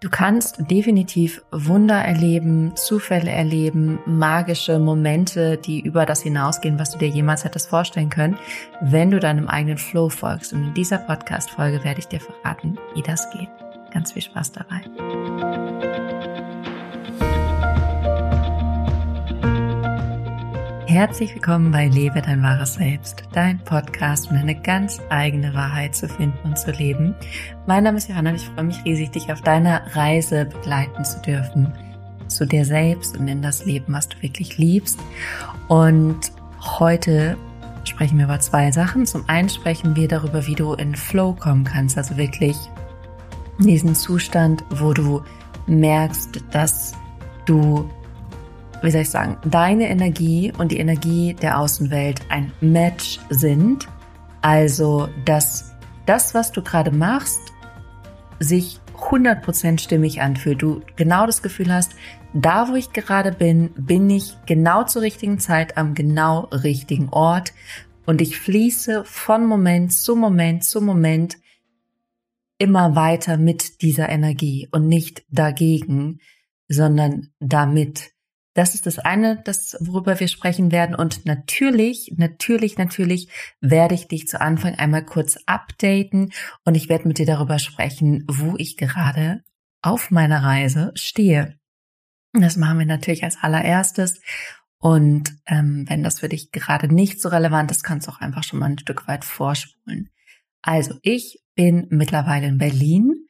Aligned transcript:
Du 0.00 0.08
kannst 0.08 0.56
definitiv 0.70 1.42
Wunder 1.50 2.02
erleben, 2.02 2.72
Zufälle 2.74 3.30
erleben, 3.30 3.98
magische 4.06 4.78
Momente, 4.78 5.58
die 5.58 5.80
über 5.80 6.06
das 6.06 6.22
hinausgehen, 6.22 6.78
was 6.78 6.92
du 6.92 6.98
dir 6.98 7.08
jemals 7.08 7.44
hättest 7.44 7.68
vorstellen 7.68 8.08
können, 8.08 8.38
wenn 8.80 9.10
du 9.10 9.20
deinem 9.20 9.46
eigenen 9.46 9.76
Flow 9.76 10.08
folgst. 10.08 10.54
Und 10.54 10.68
in 10.68 10.74
dieser 10.74 10.96
Podcast-Folge 10.96 11.84
werde 11.84 12.00
ich 12.00 12.08
dir 12.08 12.20
verraten, 12.20 12.78
wie 12.94 13.02
das 13.02 13.30
geht. 13.30 13.50
Ganz 13.92 14.12
viel 14.12 14.22
Spaß 14.22 14.52
dabei. 14.52 14.80
Herzlich 20.90 21.32
willkommen 21.32 21.70
bei 21.70 21.86
Lebe 21.86 22.20
dein 22.20 22.42
wahres 22.42 22.74
Selbst, 22.74 23.22
dein 23.32 23.60
Podcast, 23.60 24.28
um 24.28 24.36
eine 24.36 24.60
ganz 24.60 25.00
eigene 25.08 25.54
Wahrheit 25.54 25.94
zu 25.94 26.08
finden 26.08 26.36
und 26.42 26.58
zu 26.58 26.72
leben. 26.72 27.14
Mein 27.68 27.84
Name 27.84 27.98
ist 27.98 28.08
Johanna 28.08 28.30
und 28.30 28.36
ich 28.36 28.46
freue 28.46 28.64
mich 28.64 28.84
riesig, 28.84 29.12
dich 29.12 29.30
auf 29.32 29.40
deiner 29.40 29.82
Reise 29.94 30.46
begleiten 30.46 31.04
zu 31.04 31.20
dürfen. 31.20 31.72
Zu 32.26 32.44
dir 32.44 32.64
selbst 32.64 33.16
und 33.16 33.28
in 33.28 33.40
das 33.40 33.64
Leben, 33.64 33.92
was 33.92 34.08
du 34.08 34.20
wirklich 34.20 34.58
liebst. 34.58 34.98
Und 35.68 36.32
heute 36.60 37.36
sprechen 37.84 38.18
wir 38.18 38.24
über 38.24 38.40
zwei 38.40 38.72
Sachen. 38.72 39.06
Zum 39.06 39.28
einen 39.28 39.48
sprechen 39.48 39.94
wir 39.94 40.08
darüber, 40.08 40.48
wie 40.48 40.56
du 40.56 40.74
in 40.74 40.96
Flow 40.96 41.34
kommen 41.34 41.62
kannst, 41.62 41.98
also 41.98 42.16
wirklich 42.16 42.56
in 43.60 43.68
diesen 43.68 43.94
Zustand, 43.94 44.64
wo 44.70 44.92
du 44.92 45.22
merkst, 45.68 46.42
dass 46.50 46.94
du 47.46 47.88
wie 48.82 48.90
soll 48.90 49.02
ich 49.02 49.10
sagen, 49.10 49.36
deine 49.44 49.88
Energie 49.88 50.52
und 50.56 50.72
die 50.72 50.78
Energie 50.78 51.34
der 51.34 51.58
Außenwelt 51.58 52.20
ein 52.28 52.52
Match 52.60 53.20
sind. 53.28 53.88
Also, 54.42 55.08
dass 55.24 55.74
das, 56.06 56.34
was 56.34 56.52
du 56.52 56.62
gerade 56.62 56.90
machst, 56.90 57.40
sich 58.38 58.80
100% 58.96 59.80
stimmig 59.80 60.20
anfühlt. 60.20 60.62
Du 60.62 60.82
genau 60.96 61.26
das 61.26 61.42
Gefühl 61.42 61.72
hast, 61.72 61.92
da 62.32 62.68
wo 62.68 62.74
ich 62.74 62.92
gerade 62.92 63.32
bin, 63.32 63.70
bin 63.76 64.08
ich 64.08 64.36
genau 64.46 64.84
zur 64.84 65.02
richtigen 65.02 65.38
Zeit 65.38 65.76
am 65.76 65.94
genau 65.94 66.40
richtigen 66.52 67.08
Ort 67.10 67.52
und 68.06 68.20
ich 68.20 68.38
fließe 68.38 69.04
von 69.04 69.46
Moment 69.46 69.92
zu 69.92 70.16
Moment 70.16 70.64
zu 70.64 70.80
Moment 70.80 71.38
immer 72.58 72.94
weiter 72.94 73.36
mit 73.36 73.82
dieser 73.82 74.08
Energie 74.08 74.68
und 74.70 74.86
nicht 74.86 75.24
dagegen, 75.30 76.20
sondern 76.68 77.28
damit. 77.40 78.12
Das 78.54 78.74
ist 78.74 78.86
das 78.86 78.98
eine, 78.98 79.40
das, 79.44 79.76
worüber 79.80 80.18
wir 80.18 80.28
sprechen 80.28 80.72
werden. 80.72 80.96
Und 80.96 81.24
natürlich, 81.24 82.14
natürlich, 82.16 82.78
natürlich 82.78 83.28
werde 83.60 83.94
ich 83.94 84.08
dich 84.08 84.26
zu 84.26 84.40
Anfang 84.40 84.74
einmal 84.74 85.04
kurz 85.04 85.38
updaten 85.46 86.32
und 86.64 86.74
ich 86.74 86.88
werde 86.88 87.06
mit 87.06 87.18
dir 87.18 87.26
darüber 87.26 87.58
sprechen, 87.58 88.24
wo 88.28 88.54
ich 88.56 88.76
gerade 88.76 89.44
auf 89.82 90.10
meiner 90.10 90.42
Reise 90.42 90.92
stehe. 90.94 91.58
Das 92.32 92.56
machen 92.56 92.78
wir 92.78 92.86
natürlich 92.86 93.24
als 93.24 93.38
allererstes. 93.40 94.20
Und 94.78 95.36
ähm, 95.46 95.84
wenn 95.88 96.02
das 96.02 96.20
für 96.20 96.28
dich 96.28 96.52
gerade 96.52 96.92
nicht 96.92 97.20
so 97.20 97.28
relevant 97.28 97.70
ist, 97.70 97.82
kannst 97.82 98.06
du 98.06 98.12
auch 98.12 98.20
einfach 98.20 98.44
schon 98.44 98.58
mal 98.58 98.70
ein 98.70 98.78
Stück 98.78 99.06
weit 99.06 99.24
vorspulen. 99.24 100.08
Also 100.62 100.94
ich 101.02 101.42
bin 101.54 101.86
mittlerweile 101.90 102.46
in 102.46 102.58
Berlin 102.58 103.26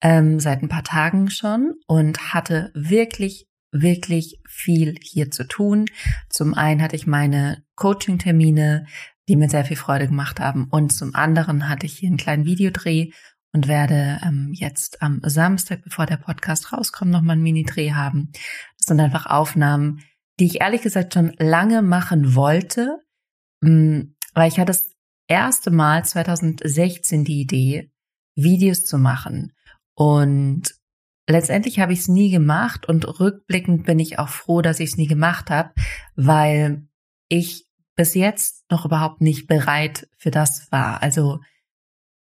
ähm, 0.00 0.40
seit 0.40 0.62
ein 0.62 0.68
paar 0.68 0.84
Tagen 0.84 1.30
schon 1.30 1.74
und 1.86 2.32
hatte 2.34 2.70
wirklich 2.74 3.47
wirklich 3.70 4.40
viel 4.48 4.96
hier 5.02 5.30
zu 5.30 5.46
tun. 5.46 5.86
Zum 6.30 6.54
einen 6.54 6.82
hatte 6.82 6.96
ich 6.96 7.06
meine 7.06 7.64
Coaching-Termine, 7.76 8.86
die 9.28 9.36
mir 9.36 9.48
sehr 9.48 9.64
viel 9.64 9.76
Freude 9.76 10.06
gemacht 10.06 10.40
haben. 10.40 10.68
Und 10.70 10.90
zum 10.92 11.14
anderen 11.14 11.68
hatte 11.68 11.86
ich 11.86 11.98
hier 11.98 12.08
einen 12.08 12.16
kleinen 12.16 12.44
Videodreh 12.46 13.10
und 13.52 13.68
werde 13.68 14.20
ähm, 14.24 14.52
jetzt 14.54 15.02
am 15.02 15.20
Samstag, 15.24 15.82
bevor 15.82 16.06
der 16.06 16.16
Podcast 16.16 16.72
rauskommt, 16.72 17.10
nochmal 17.10 17.34
einen 17.34 17.42
Mini-Dreh 17.42 17.92
haben. 17.92 18.30
Das 18.78 18.86
sind 18.86 19.00
einfach 19.00 19.26
Aufnahmen, 19.26 20.02
die 20.38 20.46
ich 20.46 20.60
ehrlich 20.60 20.82
gesagt 20.82 21.14
schon 21.14 21.34
lange 21.38 21.82
machen 21.82 22.34
wollte, 22.34 22.98
mm, 23.60 24.00
weil 24.34 24.48
ich 24.48 24.58
hatte 24.58 24.72
das 24.72 24.90
erste 25.26 25.70
Mal 25.70 26.04
2016 26.04 27.24
die 27.24 27.40
Idee, 27.40 27.90
Videos 28.34 28.84
zu 28.84 28.98
machen. 28.98 29.52
Und 29.94 30.77
letztendlich 31.28 31.78
habe 31.78 31.92
ich 31.92 32.00
es 32.00 32.08
nie 32.08 32.30
gemacht 32.30 32.88
und 32.88 33.20
rückblickend 33.20 33.84
bin 33.84 33.98
ich 33.98 34.18
auch 34.18 34.28
froh, 34.28 34.62
dass 34.62 34.80
ich 34.80 34.90
es 34.90 34.96
nie 34.96 35.06
gemacht 35.06 35.50
habe, 35.50 35.72
weil 36.16 36.88
ich 37.28 37.66
bis 37.94 38.14
jetzt 38.14 38.64
noch 38.70 38.84
überhaupt 38.84 39.20
nicht 39.20 39.46
bereit 39.46 40.08
für 40.16 40.30
das 40.30 40.70
war. 40.72 41.02
Also 41.02 41.40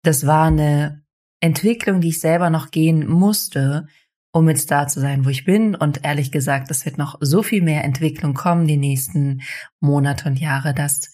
das 0.04 0.26
war 0.26 0.48
eine 0.48 1.04
Entwicklung, 1.40 2.02
die 2.02 2.10
ich 2.10 2.20
selber 2.20 2.50
noch 2.50 2.72
gehen 2.72 3.08
musste, 3.08 3.88
um 4.32 4.50
jetzt 4.50 4.72
da 4.72 4.88
zu 4.88 5.00
sein, 5.00 5.26
wo 5.26 5.30
ich 5.30 5.46
bin. 5.46 5.76
Und 5.76 6.04
ehrlich 6.04 6.32
gesagt, 6.32 6.72
es 6.72 6.86
wird 6.86 6.98
noch 6.98 7.18
so 7.22 7.44
viel 7.44 7.62
mehr 7.62 7.84
Entwicklung 7.84 8.34
kommen 8.34 8.68
die 8.68 8.78
nächsten 8.78 9.42
Monate 9.80 10.28
und 10.28 10.40
Jahre, 10.40 10.74
dass 10.74 11.12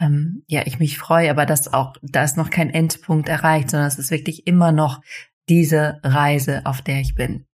ähm, 0.00 0.44
ja 0.48 0.62
ich 0.64 0.78
mich 0.78 0.98
freue, 0.98 1.30
aber 1.30 1.46
dass 1.46 1.72
auch 1.72 1.94
da 2.02 2.24
ist 2.24 2.36
noch 2.36 2.50
kein 2.50 2.70
Endpunkt 2.70 3.28
erreicht, 3.28 3.70
sondern 3.70 3.88
es 3.88 3.98
ist 3.98 4.10
wirklich 4.10 4.46
immer 4.46 4.72
noch 4.72 5.00
diese 5.48 6.00
Reise, 6.02 6.62
auf 6.64 6.82
der 6.82 7.00
ich 7.00 7.14
bin. 7.14 7.46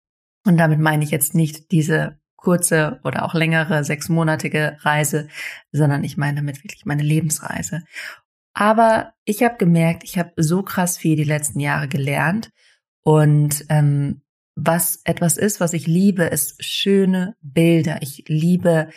Und 0.46 0.58
damit 0.58 0.80
meine 0.80 1.04
ich 1.04 1.12
jetzt 1.12 1.36
nicht 1.36 1.72
diese 1.72 2.20
kurze 2.36 3.00
oder 3.04 3.26
auch 3.26 3.34
längere 3.34 3.84
sechsmonatige 3.84 4.78
Reise, 4.82 5.28
sondern 5.72 6.04
ich 6.04 6.18
meine 6.18 6.38
damit 6.38 6.64
wirklich 6.64 6.86
meine 6.86 7.04
Lebensreise. 7.04 7.84
Aber 8.54 9.14
ich 9.26 9.44
habe 9.44 9.58
gemerkt, 9.58 10.04
ich 10.04 10.18
habe 10.18 10.32
so 10.38 10.64
krass 10.64 10.98
viel 10.98 11.16
die 11.16 11.24
letzten 11.24 11.60
Jahre 11.60 11.88
gelernt 11.88 12.52
und 13.04 13.66
ähm, 13.70 14.22
was 14.56 15.02
etwas 15.06 15.38
ist, 15.38 15.60
was 15.60 15.74
ich 15.74 15.88
liebe, 15.88 16.24
ist 16.24 16.64
schöne 16.64 17.36
Bilder. 17.42 18.02
Ich 18.02 18.26
liebe 18.28 18.90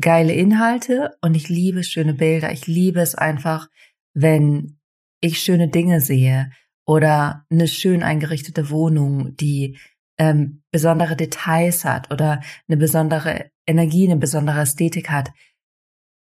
geile 0.00 0.32
Inhalte 0.32 1.16
und 1.20 1.34
ich 1.34 1.48
liebe 1.48 1.82
schöne 1.82 2.14
Bilder. 2.14 2.52
Ich 2.52 2.66
liebe 2.66 3.00
es 3.00 3.14
einfach, 3.14 3.68
wenn 4.12 4.78
ich 5.20 5.40
schöne 5.40 5.68
Dinge 5.68 6.00
sehe, 6.00 6.50
oder 6.86 7.46
eine 7.50 7.68
schön 7.68 8.02
eingerichtete 8.02 8.70
Wohnung, 8.70 9.36
die 9.36 9.78
ähm, 10.18 10.62
besondere 10.70 11.16
Details 11.16 11.84
hat 11.84 12.12
oder 12.12 12.42
eine 12.68 12.76
besondere 12.76 13.50
Energie, 13.66 14.06
eine 14.06 14.18
besondere 14.18 14.60
Ästhetik 14.60 15.10
hat. 15.10 15.30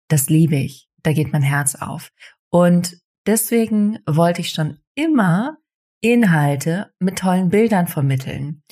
Das 0.09 0.29
liebe 0.29 0.57
ich. 0.57 0.89
Da 1.03 1.13
geht 1.13 1.33
mein 1.33 1.43
Herz 1.43 1.77
auf. 1.77 2.11
Und 2.51 2.99
deswegen 3.27 4.01
wollte 4.07 4.41
ich 4.41 4.51
schon 4.51 4.79
immer 4.95 5.57
Inhalte 6.03 6.93
mit 6.99 7.19
tollen 7.19 7.49
Bildern 7.49 7.87
vermitteln. 7.87 8.63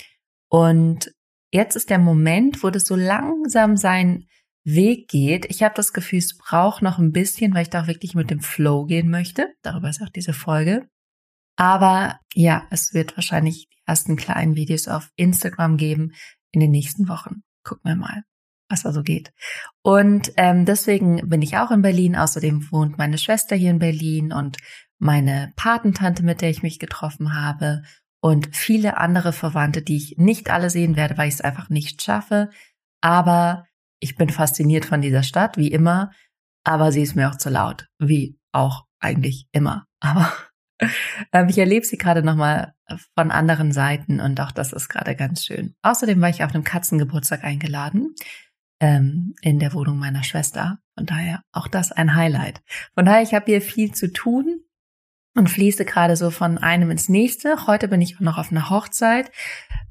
Und 0.50 1.12
jetzt 1.52 1.76
ist 1.76 1.90
der 1.90 1.98
Moment, 1.98 2.62
wo 2.62 2.70
das 2.70 2.86
so 2.86 2.96
langsam 2.96 3.76
seinen 3.76 4.26
Weg 4.64 5.08
geht. 5.08 5.46
Ich 5.48 5.62
habe 5.62 5.74
das 5.74 5.92
Gefühl, 5.92 6.18
es 6.18 6.36
braucht 6.36 6.82
noch 6.82 6.98
ein 6.98 7.12
bisschen, 7.12 7.54
weil 7.54 7.62
ich 7.62 7.70
da 7.70 7.82
auch 7.82 7.86
wirklich 7.86 8.14
mit 8.14 8.30
dem 8.30 8.40
Flow 8.40 8.84
gehen 8.84 9.10
möchte. 9.10 9.54
Darüber 9.62 9.88
ist 9.88 10.02
auch 10.02 10.10
diese 10.10 10.32
Folge. 10.32 10.88
Aber 11.58 12.20
ja, 12.34 12.68
es 12.70 12.94
wird 12.94 13.16
wahrscheinlich 13.16 13.68
die 13.68 13.82
ersten 13.84 14.14
kleinen 14.14 14.54
Videos 14.54 14.86
auf 14.86 15.10
Instagram 15.16 15.76
geben 15.76 16.12
in 16.52 16.60
den 16.60 16.70
nächsten 16.70 17.08
Wochen. 17.08 17.42
Gucken 17.64 17.90
wir 17.90 17.96
mal, 17.96 18.22
was 18.68 18.84
da 18.84 18.92
so 18.92 19.02
geht. 19.02 19.32
Und 19.82 20.32
ähm, 20.36 20.66
deswegen 20.66 21.28
bin 21.28 21.42
ich 21.42 21.56
auch 21.56 21.72
in 21.72 21.82
Berlin. 21.82 22.14
Außerdem 22.14 22.70
wohnt 22.70 22.96
meine 22.96 23.18
Schwester 23.18 23.56
hier 23.56 23.72
in 23.72 23.80
Berlin 23.80 24.32
und 24.32 24.56
meine 24.98 25.52
Patentante, 25.56 26.22
mit 26.22 26.42
der 26.42 26.50
ich 26.50 26.62
mich 26.62 26.78
getroffen 26.78 27.34
habe 27.34 27.82
und 28.20 28.54
viele 28.54 28.96
andere 28.96 29.32
Verwandte, 29.32 29.82
die 29.82 29.96
ich 29.96 30.14
nicht 30.16 30.50
alle 30.50 30.70
sehen 30.70 30.94
werde, 30.94 31.18
weil 31.18 31.28
ich 31.28 31.34
es 31.34 31.40
einfach 31.40 31.70
nicht 31.70 32.02
schaffe. 32.02 32.50
Aber 33.00 33.66
ich 33.98 34.14
bin 34.14 34.30
fasziniert 34.30 34.84
von 34.84 35.00
dieser 35.00 35.24
Stadt, 35.24 35.56
wie 35.56 35.72
immer. 35.72 36.12
Aber 36.62 36.92
sie 36.92 37.02
ist 37.02 37.16
mir 37.16 37.28
auch 37.28 37.36
zu 37.36 37.50
laut, 37.50 37.88
wie 37.98 38.38
auch 38.52 38.84
eigentlich 39.00 39.48
immer. 39.50 39.86
Aber 39.98 40.32
ich 41.48 41.58
erlebe 41.58 41.84
sie 41.84 41.98
gerade 41.98 42.22
nochmal 42.22 42.74
von 43.14 43.30
anderen 43.30 43.72
Seiten 43.72 44.20
und 44.20 44.40
auch 44.40 44.52
das 44.52 44.72
ist 44.72 44.88
gerade 44.88 45.14
ganz 45.16 45.44
schön. 45.44 45.74
Außerdem 45.82 46.20
war 46.20 46.28
ich 46.28 46.44
auf 46.44 46.54
einem 46.54 46.64
Katzengeburtstag 46.64 47.44
eingeladen 47.44 48.14
ähm, 48.80 49.34
in 49.42 49.58
der 49.58 49.74
Wohnung 49.74 49.98
meiner 49.98 50.24
Schwester. 50.24 50.78
Von 50.96 51.06
daher 51.06 51.42
auch 51.52 51.68
das 51.68 51.92
ein 51.92 52.14
Highlight. 52.14 52.62
Von 52.94 53.04
daher, 53.04 53.22
ich 53.22 53.34
habe 53.34 53.46
hier 53.46 53.62
viel 53.62 53.92
zu 53.92 54.12
tun 54.12 54.60
und 55.34 55.48
fließe 55.48 55.84
gerade 55.84 56.16
so 56.16 56.30
von 56.30 56.58
einem 56.58 56.90
ins 56.90 57.08
nächste. 57.08 57.66
Heute 57.66 57.88
bin 57.88 58.02
ich 58.02 58.16
auch 58.16 58.20
noch 58.20 58.38
auf 58.38 58.50
einer 58.50 58.70
Hochzeit. 58.70 59.30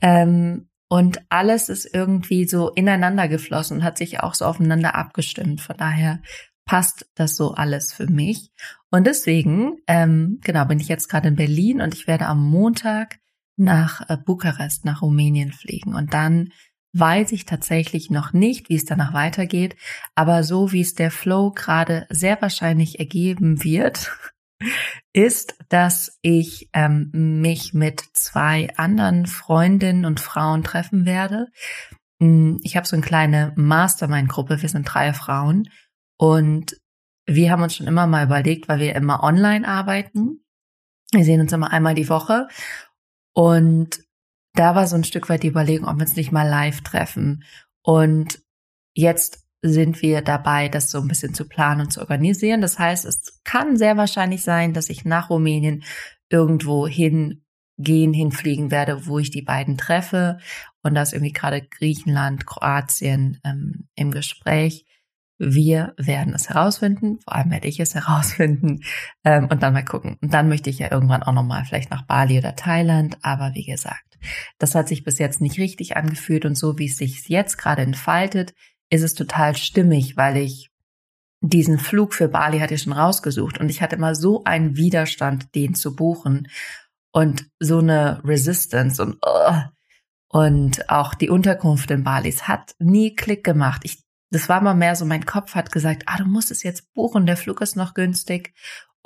Ähm, 0.01 0.69
und 0.89 1.21
alles 1.29 1.67
ist 1.69 1.93
irgendwie 1.93 2.47
so 2.47 2.69
ineinander 2.69 3.27
geflossen 3.27 3.77
und 3.77 3.83
hat 3.83 3.97
sich 3.97 4.21
auch 4.21 4.33
so 4.33 4.45
aufeinander 4.45 4.95
abgestimmt. 4.95 5.59
Von 5.59 5.75
daher 5.77 6.21
passt 6.67 7.09
das 7.15 7.35
so 7.35 7.53
alles 7.53 7.93
für 7.93 8.07
mich. 8.07 8.51
Und 8.91 9.07
deswegen, 9.07 9.77
ähm, 9.87 10.39
genau, 10.43 10.65
bin 10.65 10.79
ich 10.79 10.87
jetzt 10.87 11.09
gerade 11.09 11.29
in 11.29 11.35
Berlin 11.35 11.81
und 11.81 11.95
ich 11.95 12.05
werde 12.05 12.27
am 12.27 12.43
Montag 12.43 13.19
nach 13.55 14.07
äh, 14.09 14.17
Bukarest, 14.17 14.85
nach 14.85 15.01
Rumänien 15.01 15.51
fliegen. 15.51 15.95
Und 15.95 16.13
dann 16.13 16.51
weiß 16.93 17.31
ich 17.31 17.45
tatsächlich 17.45 18.09
noch 18.09 18.33
nicht, 18.33 18.69
wie 18.69 18.75
es 18.75 18.85
danach 18.85 19.13
weitergeht. 19.13 19.75
Aber 20.15 20.43
so 20.43 20.71
wie 20.71 20.81
es 20.81 20.93
der 20.93 21.11
Flow 21.11 21.51
gerade 21.51 22.05
sehr 22.09 22.41
wahrscheinlich 22.41 22.99
ergeben 22.99 23.63
wird, 23.63 24.11
ist, 25.13 25.55
dass 25.69 26.19
ich 26.21 26.69
ähm, 26.73 27.09
mich 27.13 27.73
mit 27.73 28.03
zwei 28.13 28.69
anderen 28.77 29.25
Freundinnen 29.25 30.05
und 30.05 30.19
Frauen 30.19 30.63
treffen 30.63 31.05
werde. 31.05 31.47
Hm, 32.19 32.59
ich 32.63 32.75
habe 32.77 32.87
so 32.87 32.95
eine 32.95 33.05
kleine 33.05 33.53
Mastermind-Gruppe, 33.55 34.61
wir 34.61 34.69
sind 34.69 34.83
drei 34.83 35.13
Frauen 35.13 35.69
und 36.17 36.79
wir 37.25 37.51
haben 37.51 37.63
uns 37.63 37.75
schon 37.75 37.87
immer 37.87 38.07
mal 38.07 38.25
überlegt, 38.25 38.67
weil 38.67 38.79
wir 38.79 38.95
immer 38.95 39.23
online 39.23 39.67
arbeiten. 39.67 40.43
Wir 41.11 41.23
sehen 41.23 41.41
uns 41.41 41.53
immer 41.53 41.71
einmal 41.71 41.95
die 41.95 42.09
Woche 42.09 42.47
und 43.33 43.99
da 44.57 44.73
war 44.73 44.87
so 44.87 44.95
ein 44.95 45.03
Stück 45.03 45.29
weit 45.29 45.43
die 45.43 45.49
Überlegung, 45.49 45.87
ob 45.87 45.97
wir 45.97 46.01
uns 46.01 46.15
nicht 46.15 46.31
mal 46.31 46.47
live 46.47 46.81
treffen. 46.81 47.43
Und 47.83 48.41
jetzt 48.95 49.45
sind 49.61 50.01
wir 50.01 50.21
dabei, 50.21 50.67
das 50.67 50.89
so 50.89 50.99
ein 50.99 51.07
bisschen 51.07 51.35
zu 51.35 51.47
planen 51.47 51.81
und 51.81 51.91
zu 51.91 51.99
organisieren. 51.99 52.61
Das 52.61 52.79
heißt, 52.79 53.05
es 53.05 53.39
kann 53.43 53.77
sehr 53.77 53.97
wahrscheinlich 53.97 54.41
sein, 54.41 54.73
dass 54.73 54.89
ich 54.89 55.05
nach 55.05 55.29
Rumänien 55.29 55.83
irgendwo 56.29 56.87
hingehen, 56.87 57.43
hinfliegen 58.13 58.71
werde, 58.71 59.05
wo 59.05 59.19
ich 59.19 59.29
die 59.29 59.43
beiden 59.43 59.77
treffe. 59.77 60.39
Und 60.81 60.95
da 60.95 61.03
ist 61.03 61.13
irgendwie 61.13 61.33
gerade 61.33 61.61
Griechenland, 61.61 62.47
Kroatien 62.47 63.39
ähm, 63.43 63.87
im 63.93 64.09
Gespräch. 64.09 64.86
Wir 65.39 65.93
werden 65.97 66.33
es 66.33 66.49
herausfinden, 66.49 67.19
vor 67.23 67.35
allem 67.35 67.51
werde 67.51 67.67
ich 67.67 67.79
es 67.79 67.95
herausfinden. 67.95 68.81
Ähm, 69.23 69.47
und 69.49 69.63
dann 69.63 69.73
mal 69.73 69.85
gucken. 69.85 70.17
Und 70.21 70.33
dann 70.33 70.49
möchte 70.49 70.69
ich 70.69 70.79
ja 70.79 70.91
irgendwann 70.91 71.23
auch 71.23 71.33
nochmal 71.33 71.65
vielleicht 71.65 71.91
nach 71.91 72.05
Bali 72.05 72.37
oder 72.37 72.55
Thailand, 72.55 73.17
aber 73.21 73.53
wie 73.53 73.65
gesagt, 73.65 74.17
das 74.57 74.75
hat 74.75 74.87
sich 74.87 75.03
bis 75.03 75.19
jetzt 75.19 75.41
nicht 75.41 75.59
richtig 75.59 75.95
angefühlt. 75.95 76.45
Und 76.45 76.55
so 76.55 76.77
wie 76.77 76.87
es 76.87 76.97
sich 76.97 77.27
jetzt 77.29 77.57
gerade 77.57 77.83
entfaltet, 77.83 78.53
ist 78.89 79.03
es 79.03 79.13
total 79.13 79.55
stimmig, 79.55 80.17
weil 80.17 80.37
ich 80.37 80.69
diesen 81.41 81.77
Flug 81.77 82.13
für 82.13 82.29
Bali 82.29 82.59
hatte 82.59 82.73
ich 82.73 82.81
schon 82.81 82.93
rausgesucht. 82.93 83.59
Und 83.59 83.69
ich 83.69 83.81
hatte 83.81 83.95
immer 83.95 84.15
so 84.15 84.43
einen 84.43 84.75
Widerstand, 84.75 85.53
den 85.53 85.75
zu 85.75 85.95
buchen. 85.95 86.47
Und 87.11 87.47
so 87.59 87.79
eine 87.79 88.21
Resistance 88.23 89.01
und 89.01 89.15
uh, 89.25 89.61
und 90.29 90.89
auch 90.89 91.13
die 91.13 91.29
Unterkunft 91.29 91.89
in 91.91 92.03
Bali, 92.03 92.29
es 92.29 92.47
hat 92.47 92.75
nie 92.79 93.15
Klick 93.15 93.43
gemacht. 93.43 93.81
Ich, 93.85 94.03
das 94.29 94.49
war 94.49 94.61
mal 94.61 94.73
mehr 94.73 94.95
so, 94.95 95.05
mein 95.05 95.25
Kopf 95.25 95.55
hat 95.55 95.71
gesagt, 95.71 96.03
ah, 96.05 96.17
du 96.17 96.25
musst 96.25 96.51
es 96.51 96.63
jetzt 96.63 96.93
buchen, 96.93 97.25
der 97.25 97.37
Flug 97.37 97.61
ist 97.61 97.75
noch 97.75 97.93
günstig 97.93 98.53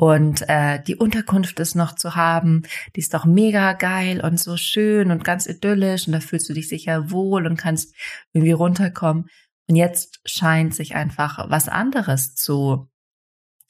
und 0.02 0.50
äh, 0.50 0.82
die 0.82 0.96
Unterkunft 0.96 1.60
ist 1.60 1.76
noch 1.76 1.94
zu 1.94 2.16
haben, 2.16 2.64
die 2.96 3.02
ist 3.02 3.14
doch 3.14 3.26
mega 3.26 3.74
geil 3.74 4.20
und 4.20 4.40
so 4.40 4.58
schön 4.58 5.12
und 5.12 5.24
ganz 5.24 5.46
idyllisch 5.46 6.08
und 6.08 6.14
da 6.14 6.20
fühlst 6.20 6.50
du 6.50 6.54
dich 6.54 6.68
sicher 6.70 7.12
wohl 7.12 7.46
und 7.46 7.56
kannst 7.56 7.96
irgendwie 8.34 8.52
runterkommen. 8.52 9.28
Und 9.68 9.76
jetzt 9.76 10.20
scheint 10.26 10.74
sich 10.74 10.96
einfach 10.96 11.50
was 11.52 11.70
anderes 11.70 12.34
zu, 12.34 12.90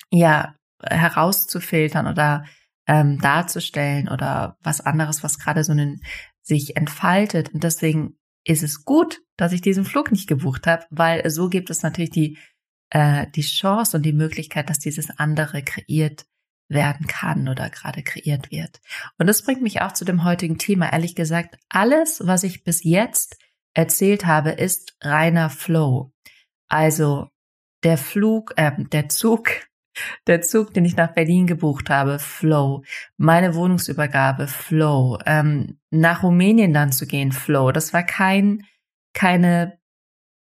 ja, 0.10 0.56
herauszufiltern 0.82 2.08
oder 2.08 2.46
ähm, 2.88 3.20
darzustellen 3.20 4.08
oder 4.08 4.56
was 4.62 4.80
anderes, 4.80 5.24
was 5.24 5.38
gerade 5.38 5.66
so 5.66 5.74
einen, 5.74 6.02
sich 6.42 6.78
entfaltet. 6.78 7.54
Und 7.54 7.66
deswegen 7.66 8.18
ist 8.44 8.64
es 8.64 8.86
gut, 8.86 9.22
dass 9.38 9.54
ich 9.54 9.62
diesen 9.62 9.86
Flug 9.86 10.12
nicht 10.12 10.28
gebucht 10.28 10.68
habe, 10.68 10.86
weil 10.90 11.30
so 11.30 11.50
gibt 11.50 11.70
es 11.70 11.84
natürlich 11.84 12.10
die, 12.10 12.38
äh, 12.90 13.28
die 13.36 13.42
Chance 13.42 13.98
und 13.98 14.04
die 14.04 14.14
Möglichkeit, 14.14 14.70
dass 14.70 14.80
dieses 14.80 15.10
andere 15.18 15.64
kreiert 15.64 16.26
werden 16.70 17.06
kann 17.06 17.50
oder 17.50 17.70
gerade 17.70 18.02
kreiert 18.02 18.50
wird. 18.52 18.80
Und 19.18 19.28
das 19.28 19.44
bringt 19.44 19.62
mich 19.62 19.82
auch 19.82 19.92
zu 19.92 20.06
dem 20.06 20.24
heutigen 20.24 20.58
Thema. 20.58 20.92
Ehrlich 20.92 21.16
gesagt, 21.16 21.58
alles, 21.70 22.22
was 22.26 22.44
ich 22.44 22.64
bis 22.64 22.84
jetzt 22.84 23.38
erzählt 23.74 24.26
habe, 24.26 24.52
ist 24.52 24.96
reiner 25.02 25.50
Flow. 25.50 26.14
Also 26.68 27.30
der 27.84 27.98
Flug, 27.98 28.54
äh, 28.56 28.72
der 28.78 29.10
Zug, 29.10 29.50
der 30.28 30.42
Zug, 30.42 30.74
den 30.74 30.86
ich 30.86 30.96
nach 30.96 31.14
Berlin 31.14 31.48
gebucht 31.48 31.90
habe, 31.90 32.20
Flow. 32.20 32.84
Meine 33.18 33.56
Wohnungsübergabe, 33.56 34.48
Flow. 34.48 35.20
Ähm, 35.26 35.78
nach 35.90 36.24
Rumänien 36.24 36.74
dann 36.74 36.92
zu 36.92 37.06
gehen, 37.06 37.32
Flow. 37.32 37.72
Das 37.72 37.94
war 37.94 38.04
kein, 38.04 38.64
keine 39.14 39.80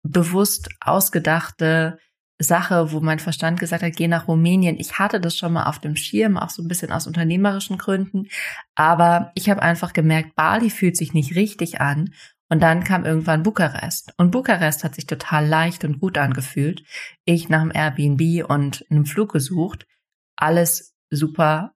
bewusst 0.03 0.69
ausgedachte 0.81 1.97
Sache, 2.39 2.91
wo 2.91 2.99
mein 2.99 3.19
Verstand 3.19 3.59
gesagt 3.59 3.83
hat, 3.83 3.95
geh 3.95 4.07
nach 4.07 4.27
Rumänien. 4.27 4.77
Ich 4.79 4.99
hatte 4.99 5.19
das 5.19 5.37
schon 5.37 5.53
mal 5.53 5.65
auf 5.65 5.79
dem 5.79 5.95
Schirm, 5.95 6.37
auch 6.37 6.49
so 6.49 6.61
ein 6.61 6.67
bisschen 6.67 6.91
aus 6.91 7.07
unternehmerischen 7.07 7.77
Gründen. 7.77 8.27
Aber 8.75 9.31
ich 9.35 9.49
habe 9.49 9.61
einfach 9.61 9.93
gemerkt, 9.93 10.35
Bali 10.35 10.69
fühlt 10.69 10.97
sich 10.97 11.13
nicht 11.13 11.35
richtig 11.35 11.79
an. 11.79 12.13
Und 12.53 12.59
dann 12.59 12.83
kam 12.83 13.03
irgendwann 13.03 13.41
Bukarest. 13.41 14.13
Und 14.17 14.29
Bukarest 14.29 14.83
hat 14.83 14.93
sich 14.93 15.07
total 15.07 15.47
leicht 15.47 15.83
und 15.85 15.99
gut 15.99 16.19
angefühlt. 16.19 16.83
Ich 17.25 17.49
nach 17.49 17.63
dem 17.63 17.71
Airbnb 17.73 18.47
und 18.47 18.85
einem 18.91 19.07
Flug 19.07 19.33
gesucht. 19.33 19.87
Alles 20.35 20.93
super, 21.09 21.73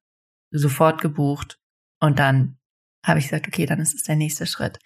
sofort 0.51 1.01
gebucht. 1.01 1.57
Und 2.00 2.19
dann 2.19 2.59
habe 3.03 3.18
ich 3.18 3.25
gesagt, 3.25 3.47
okay, 3.47 3.65
dann 3.65 3.79
ist 3.79 3.95
es 3.95 4.03
der 4.03 4.18
nächste 4.18 4.45
Schritt. 4.45 4.77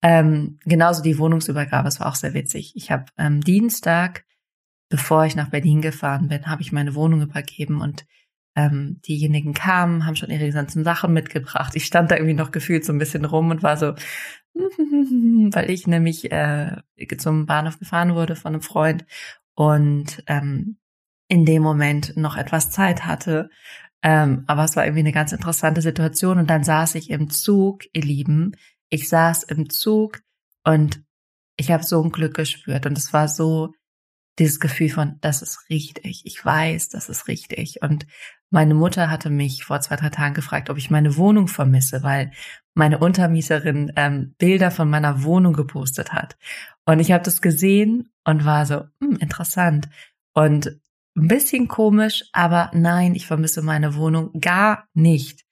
Ähm, 0.00 0.60
genauso 0.64 1.02
die 1.02 1.18
Wohnungsübergabe, 1.18 1.88
es 1.88 1.98
war 1.98 2.06
auch 2.06 2.14
sehr 2.14 2.34
witzig. 2.34 2.74
Ich 2.76 2.92
habe 2.92 3.06
ähm, 3.18 3.40
Dienstag, 3.40 4.24
bevor 4.90 5.24
ich 5.24 5.34
nach 5.34 5.50
Berlin 5.50 5.82
gefahren 5.82 6.28
bin, 6.28 6.46
habe 6.46 6.62
ich 6.62 6.70
meine 6.70 6.94
Wohnung 6.94 7.20
übergeben 7.20 7.80
und 7.80 8.06
ähm, 8.54 9.00
diejenigen 9.08 9.54
kamen, 9.54 10.06
haben 10.06 10.14
schon 10.14 10.30
ihre 10.30 10.50
ganzen 10.50 10.84
Sachen 10.84 11.12
mitgebracht. 11.12 11.74
Ich 11.74 11.86
stand 11.86 12.12
da 12.12 12.14
irgendwie 12.14 12.34
noch 12.34 12.52
gefühlt 12.52 12.84
so 12.84 12.92
ein 12.92 12.98
bisschen 12.98 13.24
rum 13.24 13.50
und 13.50 13.64
war 13.64 13.76
so, 13.76 13.94
weil 14.54 15.70
ich 15.70 15.86
nämlich 15.86 16.30
äh, 16.30 16.76
zum 17.18 17.46
Bahnhof 17.46 17.78
gefahren 17.78 18.14
wurde 18.14 18.36
von 18.36 18.52
einem 18.52 18.62
Freund 18.62 19.06
und 19.54 20.22
ähm, 20.26 20.78
in 21.28 21.44
dem 21.44 21.62
Moment 21.62 22.16
noch 22.16 22.36
etwas 22.36 22.70
Zeit 22.70 23.06
hatte. 23.06 23.50
Ähm, 24.02 24.44
aber 24.46 24.64
es 24.64 24.76
war 24.76 24.84
irgendwie 24.84 25.00
eine 25.00 25.12
ganz 25.12 25.32
interessante 25.32 25.80
Situation 25.80 26.38
und 26.38 26.50
dann 26.50 26.64
saß 26.64 26.96
ich 26.96 27.10
im 27.10 27.30
Zug, 27.30 27.84
ihr 27.92 28.02
Lieben. 28.02 28.56
Ich 28.90 29.08
saß 29.08 29.44
im 29.44 29.70
Zug 29.70 30.20
und 30.64 31.02
ich 31.56 31.70
habe 31.70 31.84
so 31.84 32.02
ein 32.02 32.10
Glück 32.10 32.34
gespürt 32.34 32.84
und 32.86 32.98
es 32.98 33.12
war 33.12 33.28
so 33.28 33.72
dieses 34.38 34.60
Gefühl 34.60 34.88
von, 34.88 35.18
das 35.20 35.42
ist 35.42 35.70
richtig, 35.70 36.22
ich 36.24 36.44
weiß, 36.44 36.88
das 36.88 37.08
ist 37.08 37.28
richtig. 37.28 37.82
Und 37.82 38.06
meine 38.52 38.74
Mutter 38.74 39.10
hatte 39.10 39.30
mich 39.30 39.64
vor 39.64 39.80
zwei, 39.80 39.96
drei 39.96 40.10
Tagen 40.10 40.34
gefragt, 40.34 40.70
ob 40.70 40.78
ich 40.78 40.90
meine 40.90 41.16
Wohnung 41.16 41.48
vermisse, 41.48 42.02
weil 42.02 42.30
meine 42.74 42.98
Untermieterin 42.98 43.92
ähm, 43.96 44.34
Bilder 44.38 44.70
von 44.70 44.88
meiner 44.88 45.24
Wohnung 45.24 45.52
gepostet 45.52 46.12
hat. 46.12 46.36
Und 46.84 47.00
ich 47.00 47.12
habe 47.12 47.24
das 47.24 47.42
gesehen 47.42 48.12
und 48.24 48.44
war 48.44 48.66
so, 48.66 48.84
hm, 49.00 49.16
interessant. 49.16 49.88
Und 50.34 50.80
ein 51.16 51.28
bisschen 51.28 51.68
komisch, 51.68 52.24
aber 52.32 52.70
nein, 52.72 53.14
ich 53.14 53.26
vermisse 53.26 53.62
meine 53.62 53.96
Wohnung 53.96 54.30
gar 54.40 54.86
nicht. 54.94 55.44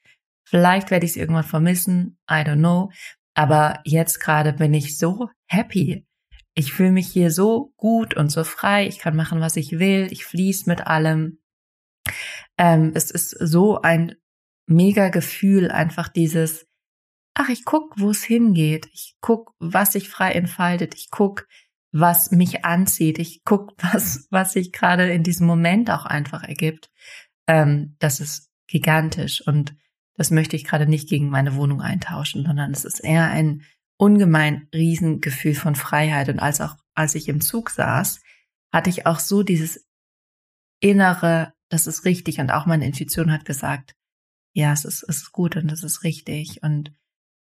Vielleicht 0.44 0.90
werde 0.90 1.06
ich 1.06 1.12
sie 1.12 1.20
irgendwann 1.20 1.44
vermissen, 1.44 2.18
I 2.30 2.42
don't 2.44 2.56
know. 2.56 2.90
Aber 3.34 3.80
jetzt 3.84 4.20
gerade 4.20 4.52
bin 4.52 4.74
ich 4.74 4.98
so 4.98 5.28
happy 5.46 6.06
ich 6.54 6.72
fühle 6.72 6.92
mich 6.92 7.08
hier 7.08 7.30
so 7.30 7.72
gut 7.76 8.14
und 8.14 8.30
so 8.30 8.44
frei, 8.44 8.86
ich 8.86 8.98
kann 8.98 9.16
machen, 9.16 9.40
was 9.40 9.56
ich 9.56 9.78
will, 9.78 10.08
ich 10.10 10.24
fließe 10.24 10.68
mit 10.68 10.86
allem. 10.86 11.38
Ähm, 12.58 12.92
es 12.94 13.10
ist 13.10 13.30
so 13.30 13.80
ein 13.80 14.14
mega 14.66 15.08
Gefühl, 15.08 15.70
einfach 15.70 16.08
dieses, 16.08 16.66
ach, 17.34 17.48
ich 17.48 17.64
guck, 17.64 17.98
wo 17.98 18.10
es 18.10 18.22
hingeht, 18.22 18.88
ich 18.92 19.16
guck, 19.20 19.54
was 19.58 19.92
sich 19.92 20.08
frei 20.08 20.32
entfaltet, 20.32 20.94
ich 20.94 21.10
guck, 21.10 21.46
was 21.92 22.30
mich 22.30 22.64
anzieht, 22.64 23.18
ich 23.18 23.42
guck, 23.44 23.72
was, 23.92 24.26
was 24.30 24.52
sich 24.52 24.72
gerade 24.72 25.12
in 25.12 25.22
diesem 25.22 25.46
Moment 25.46 25.90
auch 25.90 26.06
einfach 26.06 26.44
ergibt. 26.44 26.90
Ähm, 27.46 27.96
das 27.98 28.20
ist 28.20 28.50
gigantisch 28.66 29.46
und 29.46 29.74
das 30.14 30.30
möchte 30.30 30.54
ich 30.54 30.64
gerade 30.64 30.86
nicht 30.86 31.08
gegen 31.08 31.30
meine 31.30 31.56
Wohnung 31.56 31.80
eintauschen, 31.80 32.44
sondern 32.44 32.72
es 32.72 32.84
ist 32.84 33.00
eher 33.00 33.30
ein 33.30 33.62
ungemein 33.96 34.68
Riesengefühl 34.74 35.54
von 35.54 35.74
Freiheit. 35.74 36.28
Und 36.28 36.40
als 36.40 36.60
auch, 36.60 36.76
als 36.94 37.14
ich 37.14 37.28
im 37.28 37.40
Zug 37.40 37.70
saß, 37.70 38.20
hatte 38.72 38.90
ich 38.90 39.06
auch 39.06 39.18
so 39.18 39.42
dieses 39.42 39.86
innere, 40.80 41.52
das 41.70 41.86
ist 41.86 42.04
richtig. 42.04 42.38
Und 42.38 42.50
auch 42.50 42.66
meine 42.66 42.86
Intuition 42.86 43.32
hat 43.32 43.46
gesagt, 43.46 43.94
ja, 44.52 44.72
es 44.72 44.84
ist, 44.84 45.02
es 45.08 45.22
ist 45.22 45.32
gut 45.32 45.56
und 45.56 45.72
es 45.72 45.82
ist 45.82 46.04
richtig. 46.04 46.62
Und 46.62 46.92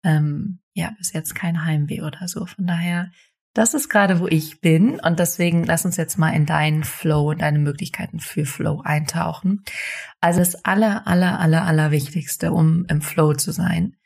ähm, 0.04 0.60
ja, 0.74 0.92
bis 0.96 1.12
jetzt 1.12 1.34
kein 1.34 1.64
Heimweh 1.64 2.02
oder 2.02 2.28
so. 2.28 2.46
Von 2.46 2.66
daher, 2.66 3.10
das 3.52 3.74
ist 3.74 3.88
gerade, 3.88 4.20
wo 4.20 4.28
ich 4.28 4.60
bin. 4.60 5.00
Und 5.00 5.18
deswegen 5.18 5.64
lass 5.64 5.84
uns 5.84 5.96
jetzt 5.96 6.18
mal 6.18 6.30
in 6.30 6.46
deinen 6.46 6.84
Flow 6.84 7.30
und 7.30 7.42
deine 7.42 7.58
Möglichkeiten 7.58 8.20
für 8.20 8.46
Flow 8.46 8.80
eintauchen. 8.84 9.64
Also 10.20 10.38
das 10.38 10.64
aller, 10.64 11.08
aller, 11.08 11.40
aller, 11.40 11.64
aller 11.64 11.90
Wichtigste, 11.90 12.52
um 12.52 12.84
im 12.86 13.02
Flow 13.02 13.34
zu 13.34 13.50
sein, 13.50 13.96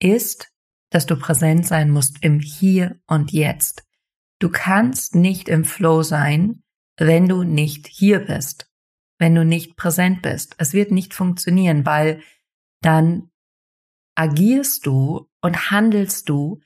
ist 0.00 0.50
dass 0.94 1.06
du 1.06 1.16
präsent 1.16 1.66
sein 1.66 1.90
musst 1.90 2.18
im 2.20 2.38
Hier 2.38 3.00
und 3.08 3.32
Jetzt. 3.32 3.82
Du 4.38 4.48
kannst 4.48 5.16
nicht 5.16 5.48
im 5.48 5.64
Flow 5.64 6.04
sein, 6.04 6.62
wenn 6.96 7.28
du 7.28 7.42
nicht 7.42 7.88
hier 7.88 8.20
bist, 8.20 8.70
wenn 9.18 9.34
du 9.34 9.44
nicht 9.44 9.76
präsent 9.76 10.22
bist. 10.22 10.54
Es 10.58 10.72
wird 10.72 10.90
nicht 10.90 11.14
funktionieren, 11.14 11.86
weil 11.86 12.22
dann 12.80 13.30
agierst 14.14 14.86
du 14.86 15.28
und 15.40 15.70
handelst 15.70 16.28
du 16.28 16.60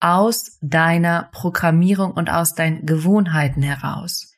aus 0.00 0.58
deiner 0.60 1.30
Programmierung 1.32 2.12
und 2.12 2.30
aus 2.30 2.54
deinen 2.54 2.84
Gewohnheiten 2.86 3.62
heraus. 3.62 4.34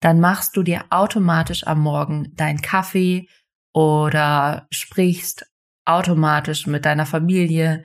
Dann 0.00 0.18
machst 0.18 0.56
du 0.56 0.62
dir 0.62 0.84
automatisch 0.90 1.66
am 1.66 1.80
Morgen 1.80 2.34
deinen 2.34 2.60
Kaffee 2.60 3.28
oder 3.72 4.66
sprichst 4.70 5.46
automatisch 5.84 6.66
mit 6.66 6.84
deiner 6.84 7.06
Familie, 7.06 7.84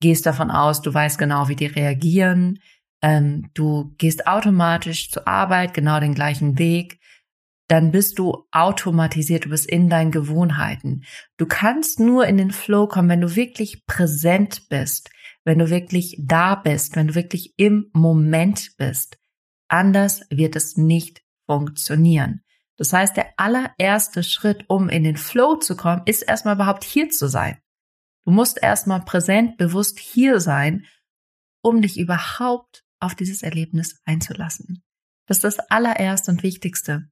gehst 0.00 0.26
davon 0.26 0.50
aus, 0.50 0.82
du 0.82 0.92
weißt 0.92 1.18
genau, 1.18 1.48
wie 1.48 1.56
die 1.56 1.66
reagieren, 1.66 2.58
ähm, 3.02 3.50
du 3.54 3.94
gehst 3.98 4.26
automatisch 4.26 5.10
zur 5.10 5.26
Arbeit, 5.26 5.74
genau 5.74 6.00
den 6.00 6.14
gleichen 6.14 6.58
Weg, 6.58 7.00
dann 7.74 7.90
bist 7.90 8.20
du 8.20 8.46
automatisiert, 8.52 9.46
du 9.46 9.48
bist 9.48 9.68
in 9.68 9.90
deinen 9.90 10.12
Gewohnheiten. 10.12 11.02
Du 11.38 11.46
kannst 11.46 11.98
nur 11.98 12.24
in 12.24 12.36
den 12.36 12.52
Flow 12.52 12.86
kommen, 12.86 13.08
wenn 13.08 13.20
du 13.20 13.34
wirklich 13.34 13.84
präsent 13.84 14.68
bist, 14.68 15.10
wenn 15.42 15.58
du 15.58 15.70
wirklich 15.70 16.16
da 16.20 16.54
bist, 16.54 16.94
wenn 16.94 17.08
du 17.08 17.16
wirklich 17.16 17.52
im 17.56 17.90
Moment 17.92 18.76
bist. 18.78 19.18
Anders 19.66 20.20
wird 20.30 20.54
es 20.54 20.76
nicht 20.76 21.22
funktionieren. 21.46 22.42
Das 22.76 22.92
heißt, 22.92 23.16
der 23.16 23.32
allererste 23.38 24.22
Schritt, 24.22 24.66
um 24.68 24.88
in 24.88 25.02
den 25.02 25.16
Flow 25.16 25.56
zu 25.56 25.76
kommen, 25.76 26.02
ist 26.06 26.22
erstmal 26.22 26.54
überhaupt 26.54 26.84
hier 26.84 27.08
zu 27.08 27.26
sein. 27.26 27.58
Du 28.24 28.30
musst 28.30 28.62
erstmal 28.62 29.04
präsent, 29.04 29.56
bewusst 29.56 29.98
hier 29.98 30.38
sein, 30.38 30.86
um 31.60 31.82
dich 31.82 31.98
überhaupt 31.98 32.84
auf 33.00 33.16
dieses 33.16 33.42
Erlebnis 33.42 34.00
einzulassen. 34.04 34.84
Das 35.26 35.38
ist 35.38 35.44
das 35.44 35.58
allererste 35.70 36.30
und 36.30 36.44
wichtigste. 36.44 37.08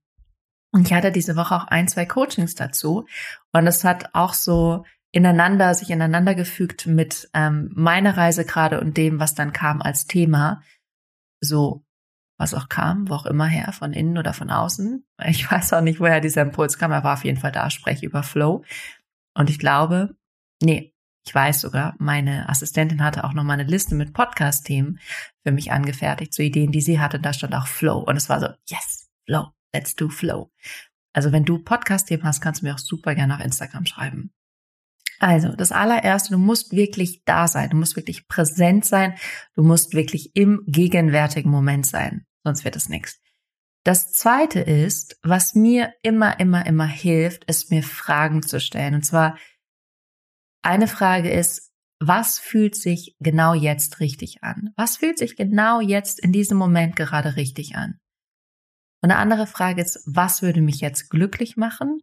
Und 0.72 0.86
ich 0.86 0.94
hatte 0.94 1.12
diese 1.12 1.36
Woche 1.36 1.54
auch 1.54 1.64
ein, 1.64 1.86
zwei 1.86 2.06
Coachings 2.06 2.54
dazu. 2.54 3.06
Und 3.52 3.66
es 3.66 3.84
hat 3.84 4.14
auch 4.14 4.34
so 4.34 4.84
ineinander, 5.12 5.74
sich 5.74 5.90
ineinander 5.90 6.34
gefügt 6.34 6.86
mit 6.86 7.28
ähm, 7.34 7.70
meiner 7.74 8.16
Reise 8.16 8.44
gerade 8.46 8.80
und 8.80 8.96
dem, 8.96 9.20
was 9.20 9.34
dann 9.34 9.52
kam 9.52 9.82
als 9.82 10.06
Thema. 10.06 10.62
So, 11.40 11.84
was 12.38 12.54
auch 12.54 12.68
kam, 12.68 13.08
wo 13.08 13.14
auch 13.14 13.26
immer 13.26 13.46
her, 13.46 13.72
von 13.72 13.92
innen 13.92 14.16
oder 14.16 14.32
von 14.32 14.50
außen. 14.50 15.04
Ich 15.26 15.48
weiß 15.50 15.74
auch 15.74 15.82
nicht, 15.82 16.00
woher 16.00 16.20
dieser 16.20 16.42
Impuls 16.42 16.78
kam. 16.78 16.90
Er 16.90 17.04
war 17.04 17.14
auf 17.14 17.24
jeden 17.24 17.38
Fall 17.38 17.52
da, 17.52 17.70
spreche 17.70 18.06
über 18.06 18.22
Flow. 18.22 18.64
Und 19.34 19.50
ich 19.50 19.58
glaube, 19.58 20.16
nee, 20.62 20.94
ich 21.24 21.34
weiß 21.34 21.60
sogar, 21.60 21.94
meine 21.98 22.48
Assistentin 22.48 23.04
hatte 23.04 23.24
auch 23.24 23.32
noch 23.32 23.44
mal 23.44 23.54
eine 23.54 23.64
Liste 23.64 23.94
mit 23.94 24.12
Podcast-Themen 24.12 24.98
für 25.44 25.52
mich 25.52 25.70
angefertigt, 25.70 26.32
zu 26.32 26.42
so 26.42 26.46
Ideen, 26.46 26.72
die 26.72 26.80
sie 26.80 26.98
hatte. 26.98 27.20
Da 27.20 27.32
stand 27.32 27.54
auch 27.54 27.66
Flow. 27.66 27.98
Und 27.98 28.16
es 28.16 28.28
war 28.28 28.40
so, 28.40 28.48
yes, 28.66 29.10
Flow. 29.26 29.50
Let's 29.72 29.94
do 29.94 30.08
Flow. 30.08 30.50
Also 31.12 31.32
wenn 31.32 31.44
du 31.44 31.58
Podcast-Themen 31.58 32.24
hast, 32.24 32.40
kannst 32.40 32.62
du 32.62 32.66
mir 32.66 32.74
auch 32.74 32.78
super 32.78 33.14
gerne 33.14 33.36
auf 33.36 33.44
Instagram 33.44 33.86
schreiben. 33.86 34.32
Also, 35.18 35.54
das 35.54 35.70
allererste, 35.70 36.32
du 36.32 36.38
musst 36.38 36.72
wirklich 36.72 37.22
da 37.24 37.46
sein, 37.46 37.70
du 37.70 37.76
musst 37.76 37.94
wirklich 37.94 38.26
präsent 38.26 38.84
sein, 38.84 39.14
du 39.54 39.62
musst 39.62 39.94
wirklich 39.94 40.34
im 40.34 40.64
gegenwärtigen 40.66 41.48
Moment 41.48 41.86
sein, 41.86 42.26
sonst 42.42 42.64
wird 42.64 42.74
es 42.74 42.88
nichts. 42.88 43.20
Das 43.84 44.10
zweite 44.10 44.58
ist, 44.58 45.20
was 45.22 45.54
mir 45.54 45.92
immer, 46.02 46.40
immer, 46.40 46.66
immer 46.66 46.86
hilft, 46.86 47.44
ist 47.44 47.70
mir 47.70 47.84
Fragen 47.84 48.42
zu 48.42 48.58
stellen. 48.58 48.94
Und 48.96 49.04
zwar, 49.04 49.38
eine 50.62 50.88
Frage 50.88 51.30
ist, 51.30 51.70
was 52.00 52.40
fühlt 52.40 52.74
sich 52.74 53.16
genau 53.20 53.54
jetzt 53.54 54.00
richtig 54.00 54.42
an? 54.42 54.70
Was 54.76 54.96
fühlt 54.96 55.18
sich 55.18 55.36
genau 55.36 55.80
jetzt 55.80 56.18
in 56.18 56.32
diesem 56.32 56.58
Moment 56.58 56.96
gerade 56.96 57.36
richtig 57.36 57.76
an? 57.76 58.00
Und 59.02 59.10
eine 59.10 59.18
andere 59.18 59.46
Frage 59.46 59.82
ist, 59.82 60.00
was 60.06 60.42
würde 60.42 60.60
mich 60.60 60.80
jetzt 60.80 61.10
glücklich 61.10 61.56
machen? 61.56 62.00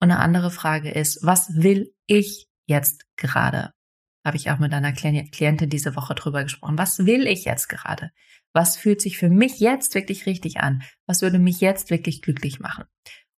Und 0.00 0.10
eine 0.10 0.20
andere 0.20 0.50
Frage 0.50 0.90
ist, 0.90 1.24
was 1.24 1.54
will 1.54 1.92
ich 2.06 2.48
jetzt 2.66 3.04
gerade? 3.16 3.72
Habe 4.24 4.36
ich 4.36 4.50
auch 4.50 4.58
mit 4.58 4.72
einer 4.72 4.92
Klientin 4.92 5.70
diese 5.70 5.96
Woche 5.96 6.14
drüber 6.14 6.44
gesprochen. 6.44 6.78
Was 6.78 7.04
will 7.04 7.26
ich 7.26 7.44
jetzt 7.44 7.68
gerade? 7.68 8.10
Was 8.52 8.76
fühlt 8.76 9.00
sich 9.00 9.18
für 9.18 9.28
mich 9.28 9.58
jetzt 9.60 9.94
wirklich 9.94 10.26
richtig 10.26 10.60
an? 10.60 10.82
Was 11.06 11.22
würde 11.22 11.38
mich 11.38 11.60
jetzt 11.60 11.90
wirklich 11.90 12.22
glücklich 12.22 12.60
machen? 12.60 12.84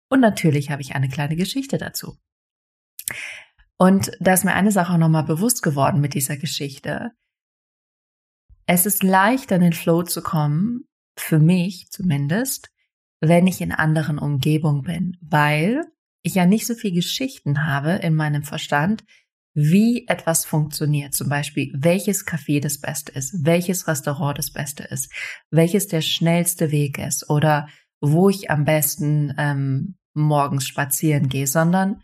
Und 0.09 0.19
natürlich 0.19 0.71
habe 0.71 0.81
ich 0.81 0.95
eine 0.95 1.09
kleine 1.09 1.35
Geschichte 1.35 1.77
dazu. 1.77 2.17
Und 3.77 4.11
da 4.19 4.33
ist 4.33 4.45
mir 4.45 4.53
eine 4.53 4.71
Sache 4.71 4.93
auch 4.93 4.97
nochmal 4.97 5.23
bewusst 5.23 5.63
geworden 5.63 6.01
mit 6.01 6.13
dieser 6.13 6.37
Geschichte. 6.37 7.11
Es 8.65 8.85
ist 8.85 9.03
leichter, 9.03 9.55
in 9.55 9.61
den 9.61 9.73
Flow 9.73 10.03
zu 10.03 10.21
kommen, 10.21 10.85
für 11.17 11.39
mich 11.39 11.87
zumindest, 11.89 12.69
wenn 13.21 13.47
ich 13.47 13.61
in 13.61 13.71
anderen 13.71 14.17
Umgebungen 14.17 14.83
bin, 14.83 15.17
weil 15.21 15.83
ich 16.23 16.35
ja 16.35 16.45
nicht 16.45 16.67
so 16.67 16.73
viel 16.73 16.93
Geschichten 16.93 17.65
habe 17.65 17.91
in 17.91 18.15
meinem 18.15 18.43
Verstand, 18.43 19.03
wie 19.53 20.07
etwas 20.07 20.45
funktioniert. 20.45 21.13
Zum 21.13 21.29
Beispiel, 21.29 21.71
welches 21.75 22.25
Café 22.25 22.61
das 22.61 22.79
Beste 22.79 23.11
ist, 23.11 23.45
welches 23.45 23.87
Restaurant 23.87 24.37
das 24.37 24.51
Beste 24.51 24.83
ist, 24.83 25.11
welches 25.49 25.87
der 25.87 26.01
schnellste 26.01 26.71
Weg 26.71 26.97
ist 26.97 27.29
oder 27.29 27.67
wo 27.99 28.29
ich 28.29 28.49
am 28.49 28.63
besten 28.63 29.33
ähm, 29.37 29.97
morgens 30.13 30.67
spazieren 30.67 31.29
gehe, 31.29 31.47
sondern 31.47 32.03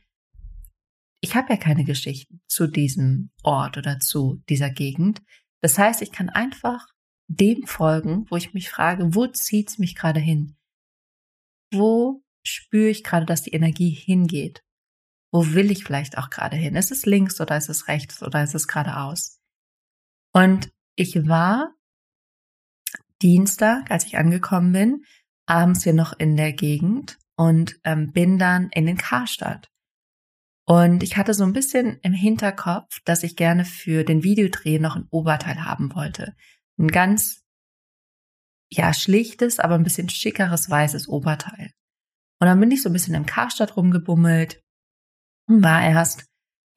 ich 1.22 1.36
habe 1.36 1.54
ja 1.54 1.58
keine 1.58 1.86
Geschichten 1.86 2.42
zu 2.48 2.68
diesem 2.68 3.32
Ort 3.44 3.78
oder 3.78 4.00
zu 4.00 4.44
dieser 4.50 4.70
Gegend. 4.70 5.22
Das 5.62 5.78
heißt, 5.78 6.02
ich 6.02 6.12
kann 6.12 6.30
einfach 6.30 6.86
dem 7.28 7.66
folgen, 7.66 8.26
wo 8.30 8.36
ich 8.36 8.54
mich 8.54 8.70
frage, 8.70 9.16
wo 9.16 9.28
zieht's 9.28 9.80
mich 9.80 9.96
gerade 9.96 10.20
hin? 10.20 10.56
Wo 11.72 12.24
spüre 12.44 12.90
ich 12.90 13.04
gerade, 13.04 13.26
dass 13.26 13.44
die 13.44 13.54
Energie 13.54 13.90
hingeht? 13.90 14.64
Wo 15.32 15.54
will 15.54 15.72
ich 15.72 15.84
vielleicht 15.84 16.18
auch 16.18 16.30
gerade 16.30 16.56
hin? 16.56 16.76
Ist 16.76 16.92
es 16.92 17.06
links 17.06 17.42
oder 17.42 17.58
ist 17.58 17.70
es 17.70 17.88
rechts 17.88 18.24
oder 18.24 18.44
ist 18.44 18.56
es 18.56 18.68
geradeaus? 18.68 19.40
Und 20.34 20.72
ich 20.96 21.28
war 21.28 21.74
Dienstag, 23.22 23.92
als 23.92 24.06
ich 24.06 24.18
angekommen 24.18 24.72
bin, 24.72 25.04
abends 25.46 25.84
hier 25.84 25.94
noch 25.94 26.14
in 26.18 26.38
der 26.38 26.54
Gegend 26.54 27.18
und 27.36 27.80
ähm, 27.84 28.12
bin 28.12 28.38
dann 28.38 28.70
in 28.70 28.86
den 28.86 28.98
Karstadt. 28.98 29.70
Und 30.68 31.04
ich 31.04 31.18
hatte 31.18 31.34
so 31.34 31.44
ein 31.44 31.54
bisschen 31.54 32.00
im 32.02 32.14
Hinterkopf, 32.14 33.00
dass 33.06 33.24
ich 33.24 33.36
gerne 33.36 33.66
für 33.66 34.04
den 34.04 34.24
Videodreh 34.24 34.80
noch 34.80 34.96
ein 34.96 35.08
Oberteil 35.12 35.64
haben 35.64 35.94
wollte. 35.94 36.36
Ein 36.78 36.88
ganz 36.88 37.45
ja, 38.72 38.94
schlichtes, 38.94 39.60
aber 39.60 39.76
ein 39.76 39.84
bisschen 39.84 40.10
schickeres 40.10 40.70
weißes 40.70 41.08
Oberteil. 41.08 41.72
Und 42.40 42.48
dann 42.48 42.60
bin 42.60 42.72
ich 42.72 42.82
so 42.82 42.90
ein 42.90 42.94
bisschen 42.94 43.16
im 43.16 43.26
Karstadt 43.26 43.78
rumgebummelt 43.78 44.62
und 45.48 45.64
war 45.64 45.84
erst 45.84 46.26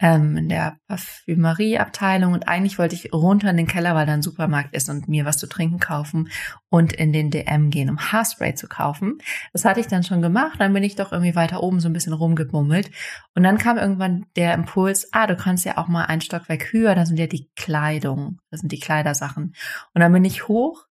ähm, 0.01 0.37
in 0.37 0.49
der 0.49 0.79
Parfümerieabteilung 0.87 2.33
und 2.33 2.47
eigentlich 2.47 2.79
wollte 2.79 2.95
ich 2.95 3.13
runter 3.13 3.51
in 3.51 3.57
den 3.57 3.67
Keller, 3.67 3.95
weil 3.95 4.07
da 4.07 4.13
ein 4.13 4.23
Supermarkt 4.23 4.75
ist 4.75 4.89
und 4.89 5.09
mir 5.09 5.25
was 5.25 5.39
zu 5.39 5.49
trinken 5.49 5.81
kaufen 5.81 6.29
und 6.71 6.93
in 6.93 7.13
den 7.13 7.31
DM 7.31 7.71
gehen, 7.71 7.91
um 7.91 7.99
Haarspray 7.99 8.55
zu 8.55 8.69
kaufen. 8.69 9.19
Das 9.53 9.65
hatte 9.65 9.81
ich 9.81 9.89
dann 9.89 10.05
schon 10.05 10.23
gemacht, 10.23 10.61
dann 10.61 10.73
bin 10.73 10.85
ich 10.85 10.95
doch 10.95 11.11
irgendwie 11.11 11.35
weiter 11.35 11.63
oben 11.63 11.81
so 11.81 11.89
ein 11.89 11.93
bisschen 11.93 12.13
rumgebummelt 12.13 12.91
und 13.35 13.43
dann 13.43 13.59
kam 13.59 13.77
irgendwann 13.77 14.27
der 14.37 14.55
Impuls, 14.55 15.09
ah, 15.13 15.27
du 15.27 15.37
kannst 15.37 15.65
ja 15.65 15.79
auch 15.79 15.89
mal 15.89 16.05
ein 16.05 16.21
Stockwerk 16.21 16.73
höher, 16.73 16.95
da 16.95 17.05
sind 17.05 17.19
ja 17.19 17.27
die 17.27 17.51
Kleidung, 17.57 18.39
das 18.51 18.61
sind 18.61 18.71
die 18.71 18.81
Kleidersachen. 18.81 19.55
Und 19.95 20.01
dann 20.01 20.13
bin 20.13 20.25
ich 20.25 20.47
hoch 20.47 20.88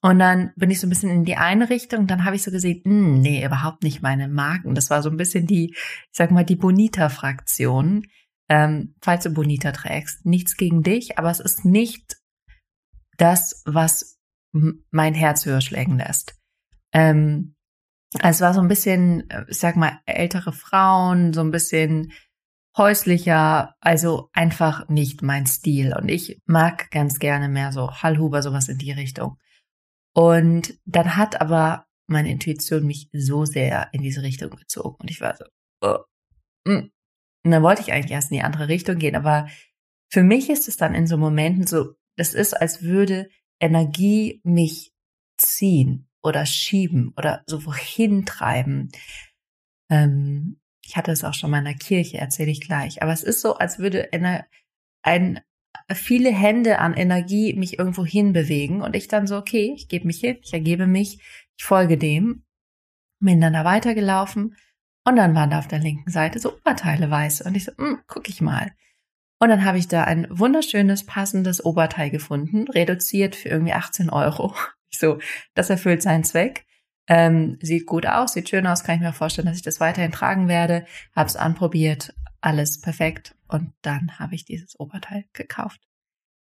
und 0.00 0.18
dann 0.18 0.52
bin 0.56 0.70
ich 0.70 0.80
so 0.80 0.86
ein 0.86 0.90
bisschen 0.90 1.10
in 1.10 1.24
die 1.24 1.36
eine 1.36 1.70
Richtung, 1.70 2.06
dann 2.06 2.24
habe 2.24 2.36
ich 2.36 2.42
so 2.42 2.50
gesehen, 2.50 2.82
mh, 2.84 2.90
hm, 2.92 3.20
nee, 3.20 3.44
überhaupt 3.44 3.82
nicht 3.82 4.00
meine 4.00 4.28
Marken. 4.28 4.74
Das 4.74 4.90
war 4.90 5.02
so 5.02 5.10
ein 5.10 5.16
bisschen 5.16 5.46
die, 5.46 5.70
ich 5.74 6.08
sag 6.12 6.30
mal, 6.30 6.44
die 6.44 6.56
Bonita-Fraktion. 6.56 8.06
Ähm, 8.48 8.94
falls 9.02 9.24
du 9.24 9.30
Bonita 9.30 9.72
trägst, 9.72 10.24
nichts 10.24 10.56
gegen 10.56 10.82
dich, 10.82 11.18
aber 11.18 11.30
es 11.30 11.40
ist 11.40 11.64
nicht 11.64 12.16
das, 13.18 13.62
was 13.66 14.18
mein 14.52 15.14
Herz 15.14 15.44
höher 15.44 15.60
schlägen 15.60 15.98
lässt. 15.98 16.38
Ähm, 16.92 17.56
es 18.20 18.40
war 18.40 18.54
so 18.54 18.60
ein 18.60 18.68
bisschen, 18.68 19.28
äh, 19.28 19.44
ich 19.48 19.58
sag 19.58 19.76
mal, 19.76 20.00
ältere 20.06 20.52
Frauen, 20.52 21.32
so 21.32 21.40
ein 21.40 21.50
bisschen 21.50 22.12
häuslicher, 22.76 23.74
also 23.80 24.30
einfach 24.32 24.88
nicht 24.88 25.22
mein 25.22 25.46
Stil. 25.46 25.92
Und 25.94 26.08
ich 26.08 26.40
mag 26.46 26.90
ganz 26.90 27.18
gerne 27.18 27.48
mehr 27.48 27.72
so 27.72 27.90
Hallhuber, 27.90 28.42
sowas 28.42 28.68
in 28.68 28.78
die 28.78 28.92
Richtung. 28.92 29.36
Und 30.18 30.76
dann 30.84 31.14
hat 31.14 31.40
aber 31.40 31.86
meine 32.08 32.32
Intuition 32.32 32.84
mich 32.84 33.08
so 33.12 33.44
sehr 33.44 33.88
in 33.92 34.02
diese 34.02 34.22
Richtung 34.22 34.50
gezogen. 34.50 34.96
Und 34.98 35.12
ich 35.12 35.20
war 35.20 35.36
so, 35.36 35.44
oh, 35.80 35.98
mm. 36.64 36.90
Und 37.44 37.50
dann 37.52 37.62
wollte 37.62 37.82
ich 37.82 37.92
eigentlich 37.92 38.10
erst 38.10 38.32
in 38.32 38.38
die 38.38 38.42
andere 38.42 38.66
Richtung 38.66 38.98
gehen. 38.98 39.14
Aber 39.14 39.48
für 40.10 40.24
mich 40.24 40.50
ist 40.50 40.66
es 40.66 40.76
dann 40.76 40.92
in 40.92 41.06
so 41.06 41.16
Momenten 41.18 41.68
so, 41.68 41.94
das 42.16 42.34
ist, 42.34 42.52
als 42.52 42.82
würde 42.82 43.30
Energie 43.60 44.40
mich 44.42 44.92
ziehen 45.36 46.08
oder 46.20 46.46
schieben 46.46 47.14
oder 47.16 47.44
so 47.46 47.64
wohin 47.64 48.26
treiben. 48.26 48.90
Ähm, 49.88 50.60
ich 50.84 50.96
hatte 50.96 51.12
es 51.12 51.22
auch 51.22 51.34
schon 51.34 51.52
mal 51.52 51.58
in 51.58 51.64
der 51.64 51.74
Kirche, 51.74 52.18
erzähle 52.18 52.50
ich 52.50 52.60
gleich. 52.60 53.02
Aber 53.02 53.12
es 53.12 53.22
ist 53.22 53.40
so, 53.40 53.54
als 53.54 53.78
würde 53.78 54.08
ein 55.02 55.40
viele 55.94 56.30
Hände 56.30 56.78
an 56.78 56.94
Energie 56.94 57.54
mich 57.54 57.78
irgendwo 57.78 58.04
hinbewegen 58.04 58.82
und 58.82 58.94
ich 58.94 59.08
dann 59.08 59.26
so, 59.26 59.36
okay, 59.36 59.72
ich 59.74 59.88
gebe 59.88 60.06
mich 60.06 60.20
hin, 60.20 60.38
ich 60.42 60.52
ergebe 60.52 60.86
mich, 60.86 61.20
ich 61.56 61.64
folge 61.64 61.96
dem, 61.96 62.44
bin 63.20 63.40
dann 63.40 63.54
da 63.54 63.64
weitergelaufen 63.64 64.56
und 65.04 65.16
dann 65.16 65.34
waren 65.34 65.50
da 65.50 65.58
auf 65.58 65.68
der 65.68 65.78
linken 65.78 66.10
Seite 66.10 66.38
so 66.38 66.54
Oberteile 66.56 67.10
weiß 67.10 67.40
und 67.42 67.56
ich 67.56 67.64
so, 67.64 67.72
hm, 67.76 68.00
guck 68.06 68.28
ich 68.28 68.40
mal. 68.40 68.72
Und 69.40 69.50
dann 69.50 69.64
habe 69.64 69.78
ich 69.78 69.88
da 69.88 70.04
ein 70.04 70.26
wunderschönes, 70.30 71.06
passendes 71.06 71.64
Oberteil 71.64 72.10
gefunden, 72.10 72.68
reduziert 72.68 73.36
für 73.36 73.48
irgendwie 73.48 73.72
18 73.72 74.10
Euro. 74.10 74.54
Ich 74.90 74.98
so, 74.98 75.18
das 75.54 75.70
erfüllt 75.70 76.02
seinen 76.02 76.24
Zweck. 76.24 76.66
Ähm, 77.06 77.56
sieht 77.62 77.86
gut 77.86 78.04
aus, 78.04 78.34
sieht 78.34 78.50
schön 78.50 78.66
aus, 78.66 78.84
kann 78.84 78.96
ich 78.96 79.00
mir 79.00 79.14
vorstellen, 79.14 79.46
dass 79.46 79.56
ich 79.56 79.62
das 79.62 79.80
weiterhin 79.80 80.12
tragen 80.12 80.48
werde. 80.48 80.84
Hab's 81.16 81.36
anprobiert, 81.36 82.12
alles 82.48 82.80
perfekt 82.80 83.36
und 83.46 83.74
dann 83.82 84.18
habe 84.18 84.34
ich 84.34 84.46
dieses 84.46 84.80
Oberteil 84.80 85.26
gekauft. 85.34 85.80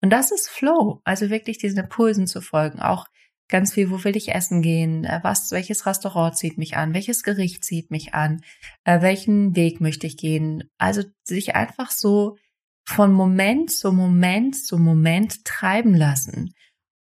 Und 0.02 0.10
das 0.10 0.32
ist 0.32 0.50
Flow, 0.50 1.00
also 1.06 1.30
wirklich 1.30 1.60
diesen 1.60 1.80
Impulsen 1.80 2.28
zu 2.28 2.42
folgen, 2.42 2.82
auch 2.82 3.08
ganz 3.48 3.74
viel, 3.74 3.90
wo 3.90 4.04
will 4.04 4.18
ich 4.18 4.36
essen 4.36 4.62
gehen, 4.62 5.06
äh, 5.06 5.22
was, 5.24 5.52
welches 5.52 5.86
Restaurant 5.86 6.36
zieht 6.36 6.58
mich 6.58 6.76
an, 6.76 6.94
welches 6.94 7.24
Gericht 7.24 7.64
zieht 7.64 7.90
mich 7.90 8.14
an, 8.14 8.42
äh, 8.84 9.02
welchen 9.02 9.56
Weg 9.56 9.80
möchte 9.80 10.06
ich 10.06 10.18
gehen. 10.18 10.70
Also 10.78 11.04
sich 11.24 11.56
einfach 11.56 11.90
so 11.90 12.38
von 12.86 13.14
Moment 13.14 13.72
zu 13.72 13.94
Moment 13.94 14.58
zu 14.58 14.78
Moment 14.78 15.46
treiben 15.46 15.96
lassen. 15.96 16.54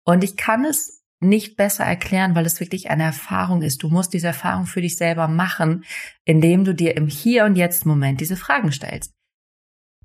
Und 0.04 0.23
ich 0.23 0.37
kann 0.37 0.66
es 0.66 1.00
nicht 1.21 1.57
besser 1.57 1.85
erklären, 1.85 2.35
weil 2.35 2.47
es 2.47 2.61
wirklich 2.61 2.91
eine 2.91 3.05
Erfahrung 3.05 3.62
ist. 3.62 3.83
Du 3.83 3.89
musst 3.89 4.15
diese 4.15 4.29
Erfahrung 4.29 4.67
für 4.67 4.81
dich 4.81 4.97
selber 4.97 5.29
machen, 5.29 5.85
indem 6.25 6.65
du 6.65 6.75
dir 6.75 6.97
im 6.97 7.07
Hier 7.07 7.45
und 7.45 7.57
Jetzt 7.57 7.87
Moment 7.87 8.21
diese 8.21 8.37
Fragen 8.37 8.73
stellst. 8.73 9.12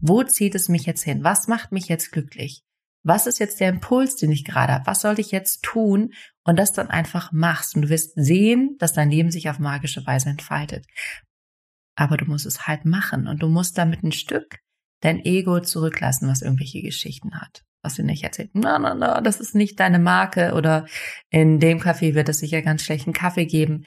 Wo 0.02 0.24
zieht 0.24 0.56
es 0.56 0.68
mich 0.70 0.86
jetzt 0.86 1.04
hin? 1.04 1.24
Was 1.24 1.48
macht 1.48 1.72
mich 1.72 1.88
jetzt 1.88 2.12
glücklich? 2.12 2.64
Was 3.04 3.28
ist 3.28 3.40
jetzt 3.40 3.60
der 3.60 3.70
Impuls, 3.70 4.16
den 4.16 4.32
ich 4.32 4.44
gerade 4.44 4.74
habe? 4.74 4.88
Was 4.88 5.02
soll 5.02 5.20
ich 5.20 5.32
jetzt 5.32 5.64
tun? 5.64 6.14
Und 6.44 6.58
das 6.58 6.74
dann 6.74 6.90
einfach 6.90 7.32
machst. 7.32 7.76
Und 7.76 7.84
du 7.84 7.90
wirst 7.90 8.14
sehen, 8.16 8.76
dass 8.80 8.94
dein 8.94 9.10
Leben 9.10 9.32
sich 9.32 9.50
auf 9.50 9.60
magische 9.60 10.06
Weise 10.06 10.30
entfaltet. 10.30 10.86
Aber 11.96 12.18
du 12.18 12.26
musst 12.26 12.46
es 12.46 12.68
halt 12.68 12.86
machen. 12.86 13.28
Und 13.28 13.42
du 13.42 13.48
musst 13.48 13.78
damit 13.78 14.04
ein 14.04 14.12
Stück 14.12 14.60
dein 15.02 15.24
Ego 15.24 15.60
zurücklassen, 15.60 16.28
was 16.28 16.42
irgendwelche 16.42 16.82
Geschichten 16.82 17.40
hat. 17.40 17.65
Was 17.86 17.94
du 17.94 18.04
nicht 18.04 18.24
erzählt. 18.24 18.50
Na, 18.54 18.80
na, 18.80 18.96
na, 18.96 19.22
das 19.22 19.40
ist 19.40 19.54
nicht 19.54 19.80
deine 19.80 20.00
Marke. 20.00 20.54
Oder 20.56 20.88
in 21.30 21.60
dem 21.60 21.80
Café 21.80 22.16
wird 22.16 22.28
es 22.30 22.40
sicher 22.40 22.64
ganz 22.64 22.82
schlechten 22.82 23.14
Kaffee 23.14 23.46
geben. 23.46 23.86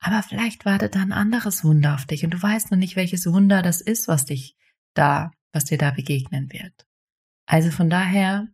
Aber 0.00 0.24
vielleicht 0.24 0.64
wartet 0.64 0.96
da 0.96 1.02
ein 1.02 1.12
anderes 1.12 1.62
Wunder 1.62 1.94
auf 1.94 2.04
dich. 2.04 2.24
Und 2.24 2.32
du 2.34 2.42
weißt 2.42 2.72
noch 2.72 2.78
nicht, 2.78 2.96
welches 2.96 3.24
Wunder 3.26 3.62
das 3.62 3.80
ist, 3.80 4.08
was 4.08 4.24
dich 4.24 4.56
da, 4.94 5.30
was 5.52 5.66
dir 5.66 5.78
da 5.78 5.92
begegnen 5.92 6.52
wird. 6.52 6.72
Also 7.46 7.70
von 7.70 7.88
daher 7.88 8.48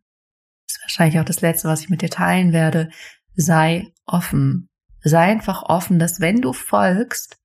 ist 0.69 0.83
wahrscheinlich 0.83 1.19
auch 1.19 1.25
das 1.25 1.41
Letzte, 1.41 1.67
was 1.67 1.81
ich 1.81 1.89
mit 1.89 2.03
dir 2.03 2.11
teilen 2.11 2.53
werde. 2.53 2.91
Sei 3.37 3.91
offen. 4.05 4.69
Sei 5.01 5.31
einfach 5.31 5.63
offen, 5.63 5.99
dass 5.99 6.21
wenn 6.21 6.43
du 6.43 6.53
folgst, 6.53 7.39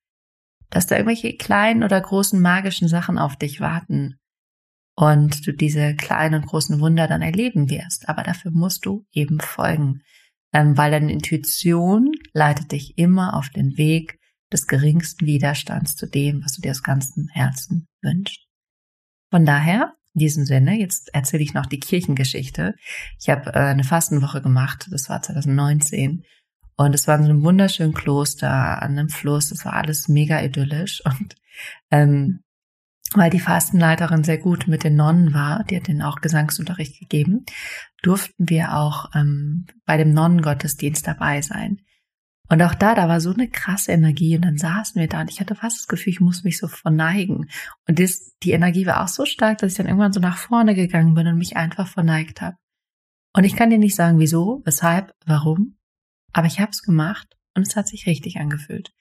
dass 0.71 0.87
da 0.87 0.97
irgendwelche 0.97 1.37
kleinen 1.37 1.85
oder 1.85 2.01
großen 2.01 2.41
magischen 2.41 2.89
Sachen 2.89 3.17
auf 3.17 3.37
dich 3.37 3.61
warten 3.61 4.19
und 4.95 5.45
du 5.47 5.53
diese 5.53 5.95
kleinen 5.95 6.35
und 6.35 6.47
großen 6.47 6.79
Wunder 6.79 7.07
dann 7.07 7.21
erleben 7.21 7.69
wirst. 7.69 8.09
Aber 8.09 8.23
dafür 8.23 8.51
musst 8.51 8.85
du 8.85 9.05
eben 9.11 9.39
folgen, 9.39 10.01
ähm, 10.53 10.77
weil 10.77 10.91
deine 10.91 11.11
Intuition 11.11 12.11
leitet 12.33 12.71
dich 12.71 12.97
immer 12.97 13.35
auf 13.35 13.49
den 13.49 13.77
Weg 13.77 14.19
des 14.51 14.67
geringsten 14.67 15.25
Widerstands 15.25 15.95
zu 15.95 16.07
dem, 16.07 16.43
was 16.43 16.53
du 16.53 16.61
dir 16.61 16.71
aus 16.71 16.83
ganzem 16.83 17.27
Herzen 17.31 17.87
wünschst. 18.01 18.47
Von 19.31 19.45
daher 19.45 19.95
in 20.13 20.19
diesem 20.19 20.45
Sinne, 20.45 20.79
jetzt 20.79 21.09
erzähle 21.13 21.41
ich 21.41 21.55
noch 21.55 21.65
die 21.65 21.79
Kirchengeschichte. 21.79 22.75
Ich 23.19 23.29
habe 23.29 23.51
äh, 23.53 23.59
eine 23.59 23.83
Fastenwoche 23.83 24.41
gemacht, 24.41 24.87
das 24.91 25.09
war 25.09 25.21
2019. 25.21 26.23
Und 26.75 26.95
es 26.95 27.07
war 27.07 27.17
in 27.17 27.25
einem 27.25 27.43
wunderschönen 27.43 27.93
Kloster 27.93 28.81
an 28.81 28.91
einem 28.91 29.09
Fluss. 29.09 29.49
Das 29.49 29.65
war 29.65 29.73
alles 29.73 30.07
mega 30.07 30.41
idyllisch. 30.41 31.01
Und 31.05 31.35
ähm, 31.91 32.42
weil 33.17 33.29
die 33.29 33.39
Fastenleiterin 33.39 34.23
sehr 34.23 34.37
gut 34.37 34.67
mit 34.67 34.83
den 34.83 34.95
Nonnen 34.95 35.33
war, 35.33 35.63
die 35.63 35.77
hat 35.77 35.87
denen 35.87 36.01
auch 36.01 36.21
Gesangsunterricht 36.21 36.99
gegeben, 36.99 37.45
durften 38.01 38.49
wir 38.49 38.75
auch 38.75 39.09
ähm, 39.15 39.65
bei 39.85 39.97
dem 39.97 40.13
Nonnengottesdienst 40.13 41.07
dabei 41.07 41.41
sein. 41.41 41.81
Und 42.49 42.61
auch 42.61 42.75
da, 42.75 42.93
da 42.93 43.07
war 43.07 43.21
so 43.21 43.33
eine 43.33 43.49
krasse 43.49 43.93
Energie 43.93 44.35
und 44.35 44.43
dann 44.43 44.57
saßen 44.57 44.99
wir 44.99 45.07
da 45.07 45.21
und 45.21 45.31
ich 45.31 45.39
hatte 45.39 45.55
fast 45.55 45.79
das 45.79 45.87
Gefühl, 45.87 46.11
ich 46.11 46.19
muss 46.19 46.43
mich 46.43 46.57
so 46.57 46.67
verneigen. 46.67 47.49
Und 47.87 47.99
das, 47.99 48.35
die 48.43 48.51
Energie 48.51 48.85
war 48.85 49.03
auch 49.03 49.07
so 49.07 49.25
stark, 49.25 49.59
dass 49.59 49.71
ich 49.71 49.77
dann 49.77 49.87
irgendwann 49.87 50.13
so 50.13 50.19
nach 50.19 50.37
vorne 50.37 50.75
gegangen 50.75 51.13
bin 51.13 51.25
und 51.27 51.37
mich 51.37 51.57
einfach 51.57 51.87
verneigt 51.87 52.41
habe. 52.41 52.57
Und 53.35 53.45
ich 53.45 53.55
kann 53.55 53.69
dir 53.69 53.79
nicht 53.79 53.95
sagen, 53.95 54.19
wieso, 54.19 54.61
weshalb, 54.65 55.13
warum, 55.25 55.77
aber 56.33 56.47
ich 56.47 56.59
habe 56.59 56.71
es 56.71 56.83
gemacht 56.83 57.27
und 57.55 57.65
es 57.65 57.75
hat 57.75 57.87
sich 57.87 58.05
richtig 58.05 58.37
angefühlt. 58.37 58.91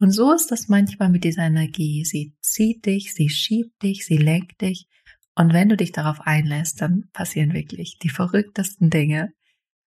Und 0.00 0.10
so 0.10 0.32
ist 0.32 0.50
das 0.50 0.68
manchmal 0.68 1.08
mit 1.08 1.24
dieser 1.24 1.44
Energie. 1.44 2.04
Sie 2.04 2.34
zieht 2.40 2.86
dich, 2.86 3.14
sie 3.14 3.28
schiebt 3.28 3.82
dich, 3.82 4.04
sie 4.04 4.16
lenkt 4.16 4.60
dich. 4.60 4.86
Und 5.34 5.52
wenn 5.52 5.68
du 5.68 5.76
dich 5.76 5.92
darauf 5.92 6.20
einlässt, 6.20 6.80
dann 6.80 7.08
passieren 7.12 7.52
wirklich 7.52 7.98
die 7.98 8.10
verrücktesten 8.10 8.90
Dinge, 8.90 9.32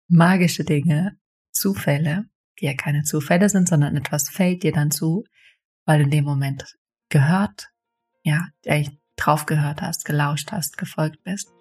magische 0.09 0.65
Dinge, 0.65 1.19
Zufälle 1.53 2.29
die 2.61 2.67
ja 2.67 2.75
keine 2.75 3.03
Zufälle 3.03 3.49
sind, 3.49 3.69
sondern 3.69 3.97
etwas 3.97 4.29
fällt 4.29 4.63
dir 4.63 4.73
dann 4.73 4.91
zu, 4.91 5.25
weil 5.85 5.99
du 5.99 6.05
in 6.05 6.11
dem 6.11 6.25
Moment 6.25 6.77
gehört, 7.09 7.69
ja, 8.23 8.49
drauf 9.17 9.47
gehört 9.47 9.83
hast, 9.83 10.05
gelauscht 10.05 10.53
hast, 10.53 10.79
gefolgt 10.79 11.23
bist. 11.25 11.53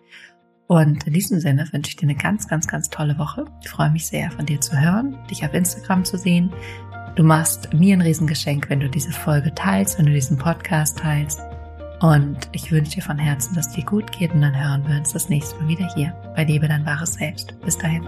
Und 0.67 1.05
in 1.05 1.13
diesem 1.13 1.39
Sinne 1.39 1.71
wünsche 1.71 1.89
ich 1.89 1.95
dir 1.95 2.09
eine 2.09 2.15
ganz, 2.15 2.47
ganz, 2.47 2.67
ganz 2.67 2.89
tolle 2.89 3.19
Woche. 3.19 3.45
Ich 3.61 3.69
freue 3.69 3.91
mich 3.91 4.07
sehr, 4.07 4.31
von 4.31 4.45
dir 4.45 4.59
zu 4.59 4.79
hören, 4.79 5.17
dich 5.29 5.45
auf 5.45 5.53
Instagram 5.53 6.05
zu 6.05 6.17
sehen. 6.17 6.51
Du 7.15 7.23
machst 7.23 7.73
mir 7.73 7.95
ein 7.95 8.01
Riesengeschenk, 8.01 8.69
wenn 8.69 8.81
du 8.81 8.89
diese 8.89 9.11
Folge 9.11 9.55
teilst, 9.55 9.97
wenn 9.97 10.05
du 10.05 10.11
diesen 10.11 10.37
Podcast 10.37 10.97
teilst. 10.97 11.39
Und 12.01 12.49
ich 12.51 12.73
wünsche 12.73 12.91
dir 12.91 13.03
von 13.03 13.17
Herzen, 13.17 13.55
dass 13.55 13.71
dir 13.71 13.85
gut 13.85 14.11
geht 14.11 14.33
und 14.33 14.41
dann 14.41 14.53
hören 14.53 14.85
wir 14.85 14.97
uns 14.97 15.13
das 15.13 15.29
nächste 15.29 15.55
Mal 15.61 15.69
wieder 15.69 15.89
hier 15.95 16.13
bei 16.35 16.43
Lebe 16.43 16.67
dein 16.67 16.85
wahres 16.85 17.13
Selbst. 17.13 17.57
Bis 17.61 17.77
dahin. 17.77 18.03